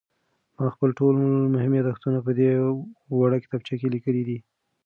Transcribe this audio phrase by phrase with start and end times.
[0.57, 1.13] ما خپل ټول
[1.53, 2.49] مهم یادښتونه په دې
[3.19, 4.37] وړه کتابچه کې لیکلي دي.